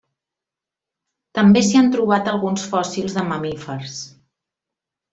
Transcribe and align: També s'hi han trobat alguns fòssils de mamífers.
També 1.41 1.63
s'hi 1.67 1.79
han 1.83 1.93
trobat 1.97 2.33
alguns 2.33 2.67
fòssils 2.75 3.19
de 3.21 3.29
mamífers. 3.31 4.03